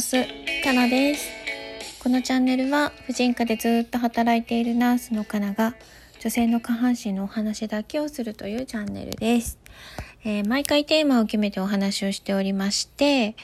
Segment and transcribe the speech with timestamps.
[0.00, 1.28] ースかなです。
[2.02, 5.74] このチャンネルは婦人科でずっと働いているナースのかなが
[6.20, 9.58] 女性の下半身のお話だけをするというチャンネルです、
[10.24, 13.36] えー、毎回テーマを決めてお話をしておりまして、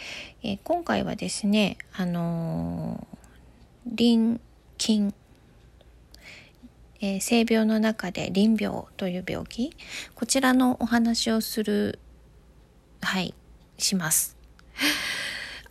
[0.42, 4.40] えー、今回はですねあのー、臨
[4.78, 5.12] 筋
[7.02, 9.76] えー、性病の中で臨病という病気
[10.14, 11.98] こちらのお話をする
[13.02, 13.34] はい
[13.76, 14.34] します。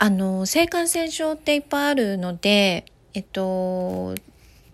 [0.05, 4.13] あの、性感染症っていっぱいあるので、えっと、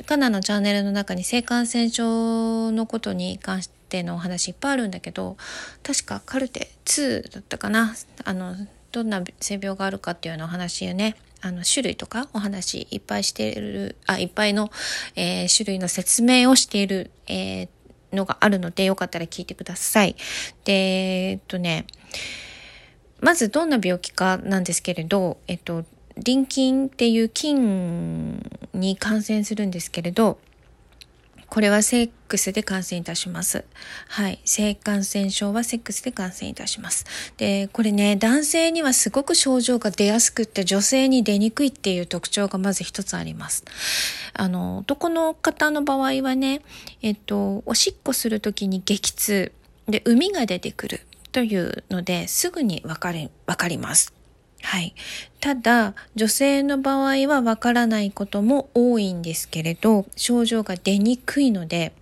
[0.06, 5.38] カナのチャンネルの中に性感染症のことに関してのお話いっぱいあるんだけど、
[5.84, 7.96] 確かカルテ2だったかな。
[8.26, 8.58] あの、
[8.92, 14.70] どんな性病があるかっていうようなお話をね、あの、種類とかお話いっぱいしている、あ、いっぱいの、
[15.16, 17.70] えー、種類の説明をしている、えー、
[18.12, 20.18] のがあるので、よかったら聞いてください。
[20.66, 21.86] で、えっとね、
[23.22, 25.86] まずどんな病気かなんですけれど、えっと、
[26.18, 30.40] 臨筋っていう筋に感染するんですけれど、
[31.52, 33.66] これはセックスで感染いたします。
[34.08, 34.40] はい。
[34.46, 37.06] 性感染症はセックスで感染いたします。
[37.36, 43.66] で、これね、男性にはすごく症状が出やすくって女性に出にくいっていう特徴がまず一つあります。
[44.34, 46.62] あの、男の方の場合はね、
[47.02, 49.52] えっと、おしっこするときに激痛
[49.88, 51.02] で、海が出てくる。
[51.32, 54.14] というのですぐにわかり、わかります。
[54.64, 54.94] はい。
[55.40, 61.94] ただ、女性の場合はわからないことも多いんですけれど、症状が出にくいので、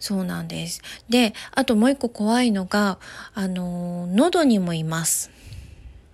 [0.00, 0.82] そうなんです。
[1.08, 2.98] で、あともう一個怖いのが、
[3.34, 5.30] あの、喉にもいます。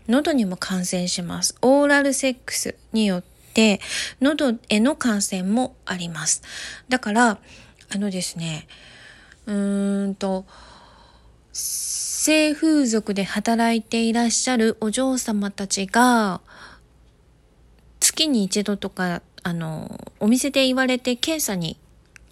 [0.08, 1.56] 喉にも感染します。
[1.62, 3.22] オーラルセックスによっ
[3.54, 3.80] て、
[4.20, 6.42] 喉への感染もあります。
[6.88, 7.38] だから、
[7.94, 8.66] あのですね、
[9.46, 10.44] うーんと、
[11.52, 16.40] 性風俗で働いていらっしゃるお嬢様たちが、
[18.00, 21.76] 月に一度とか、あの、お店で言われて検査に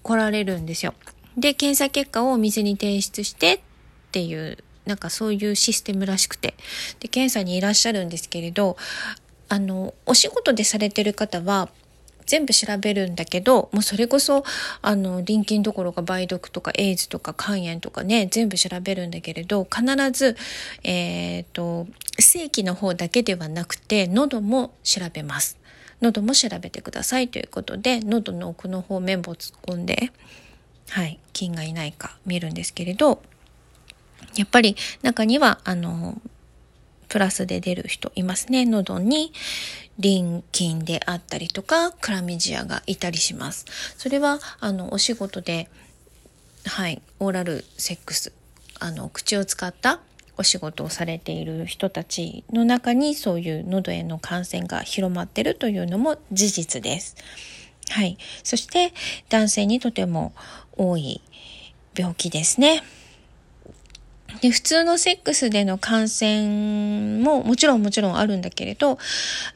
[0.02, 0.94] 来られるんですよ。
[1.36, 3.60] で、検査結果をお店に提出してっ
[4.12, 6.54] ていう、なんかそういうシステムらしくて。
[7.00, 8.76] で、検査にいらっしゃるんですけれど、
[9.48, 11.68] あの、お仕事でされてる方は、
[12.30, 14.44] 全部調べるんだけど、もうそれこそ、
[14.82, 20.36] あの、臨筋どころか梅毒とかエイズとか肝炎とかね、全部調べるんだけれど、必ず、
[20.84, 21.88] えっ、ー、と、
[22.20, 25.58] 正規の方だけではなくて、喉も調べます。
[26.00, 30.12] 喉も調べてくださいということで、喉の奥の方綿棒突っ込んで、
[30.90, 33.22] はい、菌がいないか見るんですけれど、
[34.36, 36.22] やっぱり中には、あの、
[37.10, 38.64] プラスで出る人いますね。
[38.64, 39.32] 喉に
[40.00, 43.66] 臨筋であったりとか、クラミジアがいたりします。
[43.96, 45.68] それは、あの、お仕事で、
[46.64, 48.32] はい、オーラルセックス、
[48.80, 50.00] あの、口を使った
[50.38, 57.16] お仕事をされている人たちの中にそういう喉への感染が広まってるというのも事実です。
[57.90, 58.16] はい。
[58.42, 58.94] そして
[59.28, 60.32] 男性にとても
[60.72, 61.20] 多い
[61.94, 62.82] 病気ですね。
[64.40, 68.98] で、普通のセックスでの感染ももちろんもちろんあるんだけれど、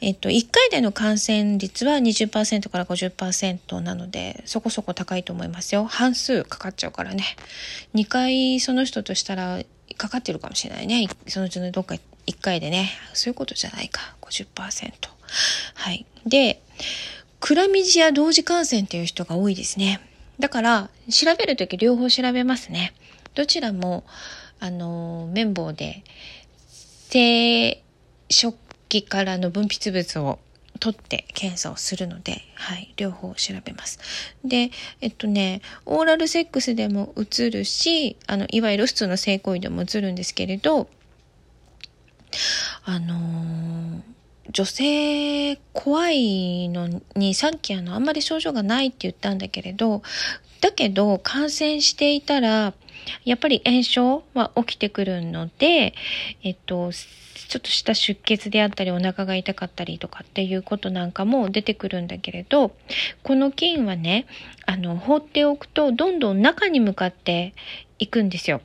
[0.01, 5.85] えっと、1回での感染率は20%から50%なので、そこそこ高いと思いますよ。
[5.85, 7.25] 半数かかっちゃうからね。
[7.95, 9.61] 2回その人としたら
[9.97, 11.09] かかってるかもしれないね。
[11.29, 11.97] そのうちのどっか
[12.27, 12.91] 1回でね。
[13.13, 14.17] そういうことじゃないか。
[14.23, 14.93] 50%。
[15.75, 16.07] はい。
[16.27, 16.61] で、
[17.41, 20.01] クラミジア同時感染っていう人が多いですね。
[20.39, 22.95] だから、調べるとき両方調べますね。
[23.35, 24.05] どちらも、
[24.61, 26.05] あの、綿棒で、
[27.11, 27.83] 低
[28.31, 28.57] 食
[28.89, 30.39] 器からの分泌物を
[30.81, 33.99] 取って検査をするので、はい、両方調べます。
[34.45, 34.71] で、
[35.01, 40.89] えっとね、オーラルセックスでも映るし、あの、いわゆる普通の性行為でも映るんですけれど、
[42.85, 44.01] あのー、
[44.51, 50.03] 女性怖いのに、さっきあの、あんまり症状がないって言ったんだけれど、
[50.65, 52.73] だけど感染していたら、
[53.27, 55.93] やっぱり炎症は起きてくるので、
[56.43, 62.75] えっと、ちょっとした出血であったりお腹が痛かったりとかっていうことなんかも出てくるんだけれど、
[63.23, 64.27] この菌はね、
[64.65, 67.53] あの、放っておくとどんどん中に向かって
[67.99, 68.63] いくんですよ。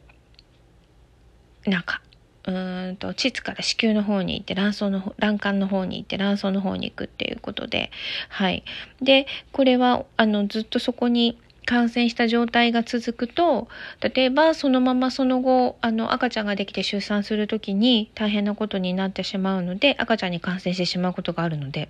[1.66, 2.02] なんか。
[2.48, 2.52] う
[2.94, 7.92] んと、膣から子宮の方に行って、卵巣の、卵管の方に行って、卵巣の方に行くっていうことで、
[8.30, 8.64] はい。
[9.02, 11.38] で、これは、あの、ずっとそこに
[11.70, 13.68] 感染した状態が続くと、
[14.02, 21.88] 例えばそのままその後、あの赤ちゃんができて出産する時に大変なことになってしまうので、赤ちゃんに感染してしまうことがあるので、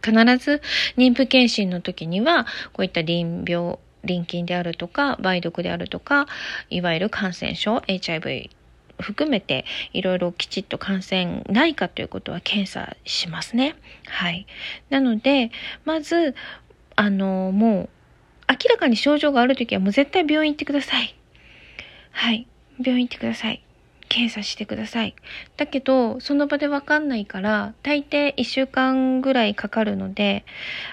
[0.00, 0.62] 必ず
[0.96, 6.28] 妊婦検診の時には、こういった臨病、臨筋であるとか、梅毒であるとか、
[6.70, 8.48] いわゆる感染症、HIV
[9.00, 13.74] 含めていろいろきちっと感染ないかということは検査しますね。
[14.06, 14.46] はい。
[14.88, 15.50] なので、
[15.84, 16.36] まず、
[16.94, 17.97] あの、もう、
[18.48, 21.14] 明らかに症状があるときはもう絶対病院行ってください。
[22.10, 22.46] はい。
[22.78, 23.62] 病院行ってください。
[24.08, 25.14] 検査してください。
[25.58, 30.46] だけど、その場でわかんないから、大抵1週間ぐらいかかるので、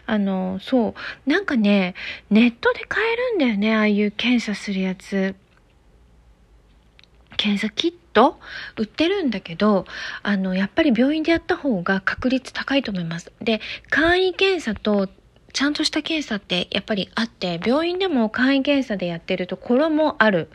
[0.06, 1.96] あの、そう、なんかね、
[2.30, 5.36] ネットで買えるんだよね、ああいう検査するやつ。
[7.38, 8.40] 検査キット？
[8.78, 9.86] 売ってるんだけど、
[10.24, 13.32] あの、やっぱり病院でやった方が確率高いと思います。
[13.42, 15.10] で、簡易検査と
[15.56, 20.50] ちゃんとした検査ってやっぱりあって、病院でも簡易検査でやってるところもある。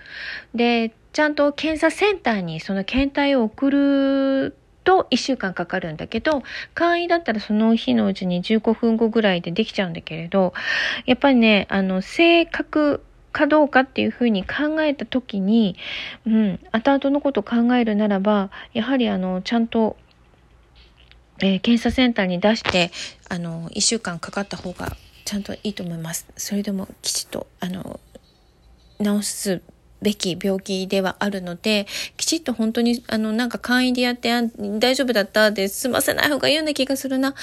[0.54, 6.42] で、ちゃんと検査センターにその検体を送ると1週間かかるんだけど、
[6.74, 10.52] 簡易だったらその日のうちに15分後ぐらいでできちゃうんだけれど、
[11.06, 15.76] やっぱりね、あの、正確かどうかっていうふうに考えた時に、
[16.26, 19.96] うん、後々のことを考えるならば、やはりあの、ちゃんと、
[21.42, 22.90] えー、検査センターに出して、
[23.28, 26.26] あの、1週間かかった方がちゃんといいと思います。
[26.36, 28.00] それでもきちっと、あの、
[29.02, 29.62] 治す
[30.02, 34.30] べき病気ではあるので、きちっと本当に、あの、なんか簡易でやって、
[34.78, 37.34] 大丈夫だったで済ませない方がいいような気がするな。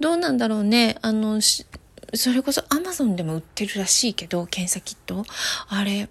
[0.00, 0.96] どうなんだろうね。
[1.02, 5.24] あの、それこそアマゾンでも売ってるらしいけど、検査キット。
[5.68, 6.08] あれ、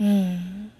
[0.00, 0.70] うん。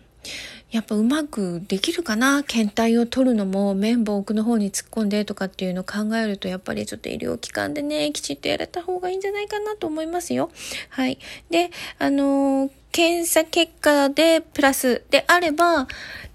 [0.70, 2.42] やっぱうまくできるかな？
[2.42, 10.50] 検体を取るのも綿棒奥の方に突っ込んでとかっていうのを考えるとやっぱりちょっと医療機関でねきちっとやれた方がいいんじゃないかなと思いますよ。
[10.90, 11.18] はい。
[11.50, 15.86] で、あのー、検査結果でプラスであれば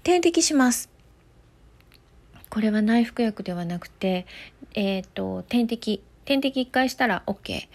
[0.02, 0.90] 点滴します。
[2.50, 4.26] これは内服薬ではなくて、
[4.74, 6.02] えっ、ー、と、点滴。
[6.24, 7.68] 点滴1回したら OK。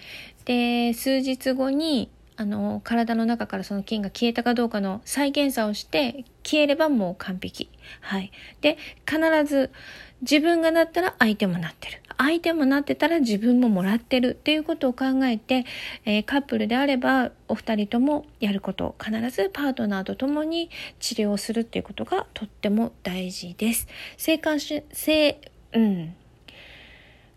[0.43, 7.69] で、数日後にあの、体の中からその菌が消えたかどうかの再検査をして、消えればもう完璧。
[8.01, 8.31] はい。
[8.61, 8.77] で、
[9.09, 9.71] 必ず
[10.21, 12.01] 自分がなったら相手もなってる。
[12.17, 15.65] 相手もなってたら自分ももらってるっていうことを考えて、
[16.05, 23.87] えー、カップルであればお二人ともやることを、必ずパートナーと共に治療するっていうことがとっても大事です。
[24.17, 25.39] 性感染、性、
[25.73, 26.15] うん、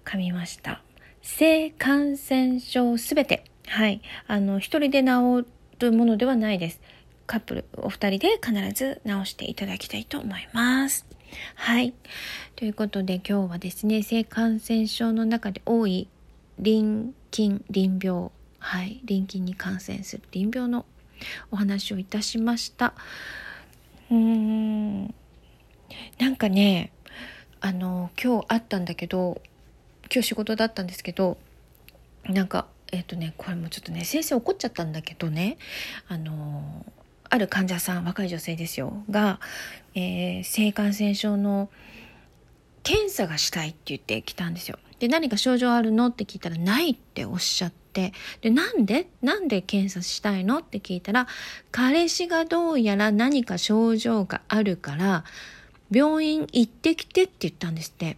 [0.05, 0.83] 噛みました。
[1.23, 4.00] 性感染症すべてはい。
[4.26, 5.47] あの、一人で治
[5.79, 6.81] るものではないです。
[7.26, 11.06] カップル、お二人で必ず治していただきたいと思います。
[11.55, 11.93] はい。
[12.56, 16.09] ということで今日はですね、性感染症の中で多い
[16.59, 20.87] 臨筋臨病、はい、臨筋に感染する臨病の
[21.50, 22.94] お話をいたしました。
[24.11, 25.14] うーん。
[26.19, 26.93] なんかね、
[27.61, 29.43] あの、今日あったんだけど、
[30.11, 31.37] 今日仕事だったんですけど、
[32.25, 35.58] なんかえっ、ー、とねこれもちょっとね先生怒っちゃったんだけどね
[36.08, 36.87] あの
[37.31, 39.40] ある患者さん若い女性ですよが、
[39.94, 41.69] えー、性感染症の
[42.82, 44.79] 検査がしたいって言ってきたんですよ。
[44.99, 49.08] で何か症状あるのって聞いたらないっておっしゃってでなんで？
[49.20, 51.29] なんで検査したいのって聞いたら
[51.70, 55.25] 彼氏がどうやら何か症状があるから
[55.90, 58.17] 病院行ってきてって言ったんですって。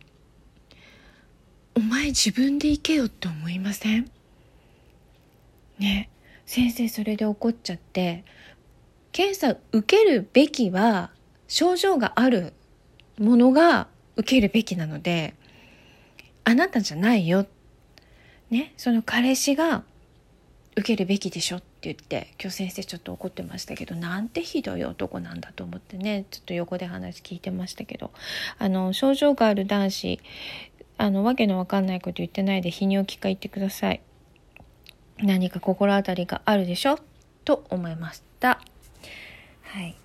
[1.75, 4.11] お前自分で行けよって思いません？
[5.81, 6.09] ね。
[6.47, 8.25] 先生それで怒っちゃって
[9.13, 11.11] 検査受けるべきは
[11.49, 12.53] 症状がある
[13.19, 15.35] ものが受けるべきなので
[16.45, 17.47] あなたじゃないよ。
[18.51, 18.73] ね。
[18.77, 19.85] その彼氏が
[20.77, 26.27] 受けるべきでしょって言って今日先生ちょっと怒ってましたけどなんてひどい男なんだと思ってね。
[26.31, 28.11] ちょっと横で話聞いてましたけど
[28.59, 30.21] あの症状がある男子
[30.99, 34.01] あのわけのわかんないこと言ってないで泌尿器科行ってください。
[35.23, 36.99] 何か心当たりがあるでしょ？
[37.45, 38.61] と思いました。
[39.63, 39.97] はい。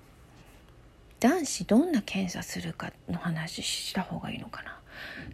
[1.19, 4.79] 男子どんな検査するかの話した方がいいのかな？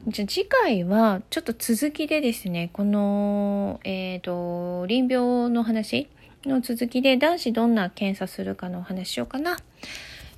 [0.07, 6.09] じゃ次回はちょっと続きでですね、この、えっ、ー、と、臨病の話
[6.45, 9.57] の続きで男子どんな検査するかのお話しようかな。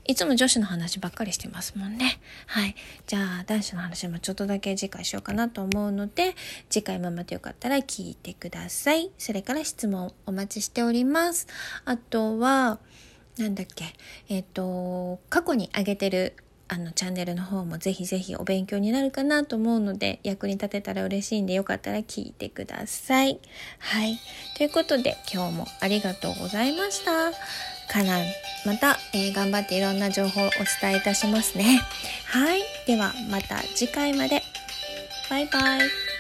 [0.06, 2.20] いつも女子の話ばっかりしてますもんね。
[2.48, 2.76] はい。
[3.08, 6.36] じゃあ、男子の話もちょっとだけ次回しようかなと思うので、
[6.70, 9.12] 次回もまたよかったら聞いてください。
[9.18, 11.48] それから質問お待ちしております。
[11.86, 12.80] あとは、
[13.38, 13.86] なんだっけ、
[14.30, 16.34] えっ、ー、と、過去にあげてる
[16.74, 23.40] あのチャンネルの方もぜひぜひお勉強になるかなと思うので役に立てたら嬉しいんでよかったら聞いてください。
[23.78, 24.18] はい。
[24.58, 27.32] ということで今日もありがとうございました。
[27.92, 28.18] かな
[28.66, 30.50] また、えー、頑張っていろんな情報をお
[30.82, 31.80] 伝えいたしますね。
[32.26, 32.62] はい。
[32.88, 34.42] ではまた次回まで。
[35.30, 36.13] バイバイ。